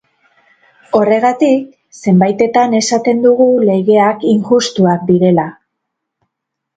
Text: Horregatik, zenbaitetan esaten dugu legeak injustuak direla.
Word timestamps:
Horregatik, 0.99 1.67
zenbaitetan 2.03 2.73
esaten 2.77 3.21
dugu 3.25 3.49
legeak 3.71 4.25
injustuak 4.31 5.05
direla. 5.11 5.45